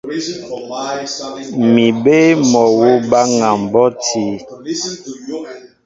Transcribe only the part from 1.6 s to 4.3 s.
Mi bé mol awǔ baŋa mbɔ́ti.